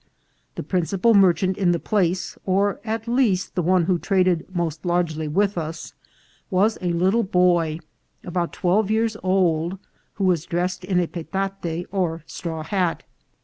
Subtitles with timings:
[0.55, 5.27] The principal merchant in the place, or, at least, the one who traded most largely
[5.27, 5.93] with us,
[6.49, 7.77] was a little boy
[8.23, 9.77] about twelve years old,
[10.15, 13.03] who was dressed in a petate or straw hat.